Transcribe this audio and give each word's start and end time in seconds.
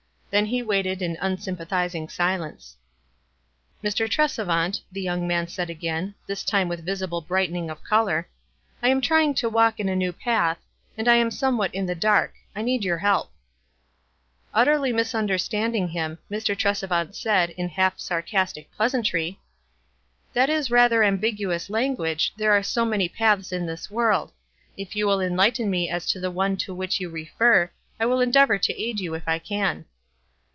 Then 0.31 0.45
he 0.45 0.63
waited 0.63 1.01
in 1.01 1.17
unsympathizing 1.19 2.07
silence." 2.07 2.77
Mr. 3.83 4.07
Tresevant," 4.07 4.79
the 4.89 5.01
young 5.01 5.27
man 5.27 5.49
said 5.49 5.69
again, 5.69 6.15
this 6.25 6.45
time 6.45 6.69
with 6.69 6.85
visible 6.85 7.19
brightening 7.19 7.69
of 7.69 7.83
color, 7.83 8.29
"I 8.81 8.87
am 8.87 9.01
trying 9.01 9.33
to 9.33 9.49
walk 9.49 9.77
in 9.77 9.89
a 9.89 9.93
new 9.95 10.11
r 10.11 10.13
path, 10.13 10.57
and 10.97 11.09
I 11.09 11.15
am 11.15 11.31
somewhat 11.31 11.75
in 11.75 11.85
the 11.85 11.95
dark. 11.95 12.35
I 12.55 12.61
need 12.61 12.81
your 12.85 12.99
help.'* 12.99 13.33
Utterly 14.53 14.93
misunderstanding 14.93 15.89
him, 15.89 16.17
Mr. 16.31 16.55
Tresevant 16.57 17.13
said, 17.13 17.49
in 17.49 17.67
half 17.67 17.99
sarcastic 17.99 18.71
pleasantry,— 18.71 19.37
"That 20.33 20.49
is 20.49 20.71
rather 20.71 21.03
ambiguous 21.03 21.69
language, 21.69 22.31
there 22.37 22.53
are 22.53 22.63
so 22.63 22.85
many 22.85 23.09
paths 23.09 23.51
in 23.51 23.65
this 23.65 23.91
world. 23.91 24.31
If 24.77 24.95
you 24.95 25.07
will 25.07 25.19
enlighten 25.19 25.69
me 25.69 25.89
as 25.89 26.05
to 26.11 26.21
the 26.21 26.31
one 26.31 26.55
to 26.55 26.73
which 26.73 27.01
you 27.01 27.09
refer, 27.09 27.69
I 27.99 28.05
will 28.05 28.21
endeavor 28.21 28.57
to 28.57 28.81
aid 28.81 29.01
you 29.01 29.13
if 29.13 29.27
I 29.27 29.37
can." 29.37 29.87